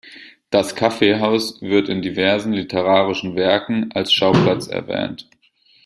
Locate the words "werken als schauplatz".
3.35-4.65